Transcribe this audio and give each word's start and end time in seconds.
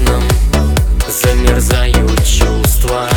красном 0.00 0.22
замерзают 1.08 2.24
чувства. 2.24 3.08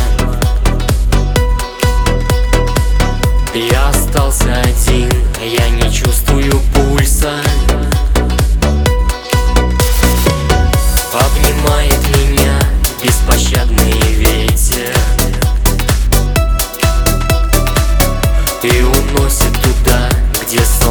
Я 3.54 3.88
остался 3.88 4.60
один, 4.62 5.10
я 5.40 5.68
не 5.70 5.92
чувствую 5.92 6.60
пульса. 6.74 7.32
Обнимает 11.12 12.00
меня 12.16 12.58
беспощадный 13.02 14.00
ветер. 14.14 14.94
И 18.62 18.82
уносит 18.82 19.52
туда, 19.62 20.08
где 20.42 20.58
солнце 20.58 20.83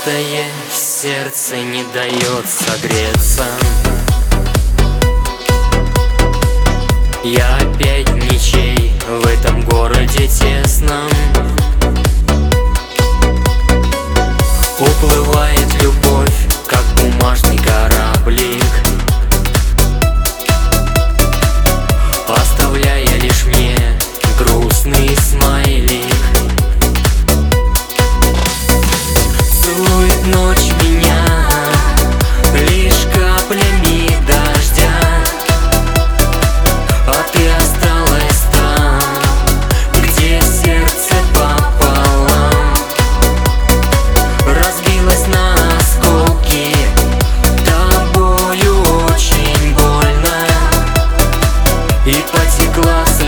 Разбитое 0.00 0.46
сердце 0.70 1.56
не 1.56 1.84
дает 1.92 2.48
согреться. 2.48 3.44
третий 52.60 52.72
класс 52.74 53.19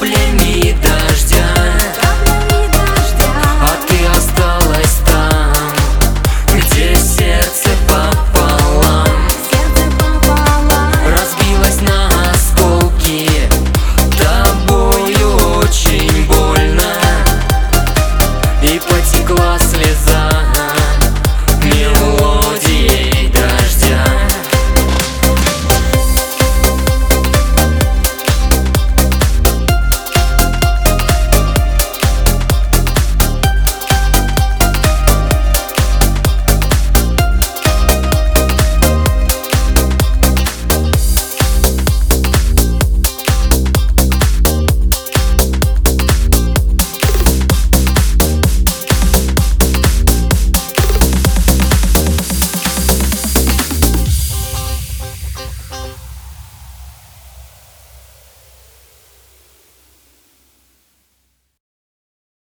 племя 0.00 0.43